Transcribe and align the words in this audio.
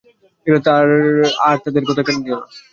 আরে 1.45 1.59
তাদের 1.63 1.83
কথায় 1.87 2.05
কান 2.07 2.17
দিয়ো 2.23 2.37
না। 2.39 2.45